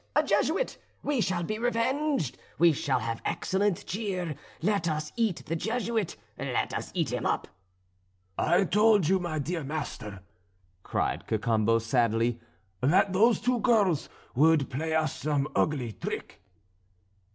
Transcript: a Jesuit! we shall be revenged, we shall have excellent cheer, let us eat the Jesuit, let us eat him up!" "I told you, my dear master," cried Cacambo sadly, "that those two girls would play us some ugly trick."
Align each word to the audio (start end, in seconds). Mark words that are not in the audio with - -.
a 0.15 0.23
Jesuit! 0.23 0.79
we 1.03 1.21
shall 1.21 1.43
be 1.43 1.59
revenged, 1.59 2.35
we 2.57 2.73
shall 2.73 2.97
have 2.97 3.21
excellent 3.23 3.85
cheer, 3.85 4.33
let 4.63 4.89
us 4.89 5.11
eat 5.15 5.43
the 5.45 5.55
Jesuit, 5.55 6.17
let 6.39 6.73
us 6.73 6.89
eat 6.95 7.13
him 7.13 7.23
up!" 7.27 7.47
"I 8.35 8.63
told 8.65 9.07
you, 9.07 9.19
my 9.19 9.37
dear 9.37 9.63
master," 9.63 10.21
cried 10.81 11.27
Cacambo 11.27 11.77
sadly, 11.77 12.39
"that 12.81 13.13
those 13.13 13.39
two 13.39 13.59
girls 13.59 14.09
would 14.33 14.71
play 14.71 14.95
us 14.95 15.13
some 15.15 15.47
ugly 15.55 15.91
trick." 15.91 16.41